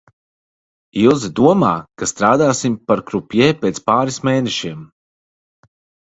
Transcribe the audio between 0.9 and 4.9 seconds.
Ilze domā, ka strādāsim par krupjē pēc pāris mēnešiem.